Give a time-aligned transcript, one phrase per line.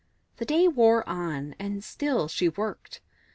[0.37, 3.01] The day wore on, and still she worked.